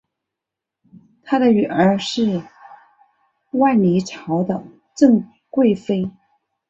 [1.21, 2.41] 他的女儿是
[3.51, 4.63] 万历朝的
[4.95, 6.09] 郑贵妃。